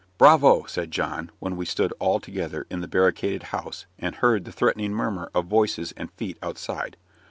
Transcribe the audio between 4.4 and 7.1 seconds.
the threatening murmur of voices and feet outside.